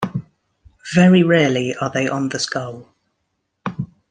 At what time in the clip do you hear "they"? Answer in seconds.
1.91-2.09